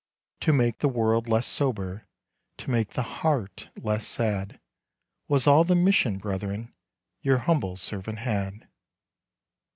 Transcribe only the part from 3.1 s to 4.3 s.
heart less